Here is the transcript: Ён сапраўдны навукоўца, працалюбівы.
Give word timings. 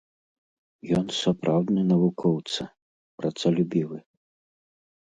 Ён 0.99 1.05
сапраўдны 1.23 1.81
навукоўца, 1.91 2.63
працалюбівы. 3.21 3.97